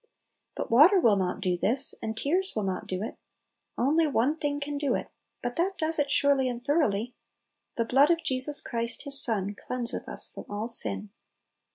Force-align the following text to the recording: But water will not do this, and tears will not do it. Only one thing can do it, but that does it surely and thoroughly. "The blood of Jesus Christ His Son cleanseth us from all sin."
But 0.55 0.71
water 0.71 0.99
will 0.99 1.15
not 1.15 1.41
do 1.41 1.55
this, 1.55 1.93
and 2.01 2.17
tears 2.17 2.53
will 2.55 2.63
not 2.63 2.87
do 2.87 3.03
it. 3.03 3.17
Only 3.77 4.07
one 4.07 4.35
thing 4.35 4.59
can 4.59 4.79
do 4.79 4.95
it, 4.95 5.11
but 5.43 5.57
that 5.57 5.77
does 5.77 5.99
it 5.99 6.09
surely 6.09 6.49
and 6.49 6.65
thoroughly. 6.65 7.13
"The 7.77 7.85
blood 7.85 8.09
of 8.09 8.23
Jesus 8.23 8.61
Christ 8.61 9.03
His 9.03 9.21
Son 9.21 9.53
cleanseth 9.53 10.07
us 10.09 10.27
from 10.27 10.45
all 10.49 10.67
sin." 10.67 11.11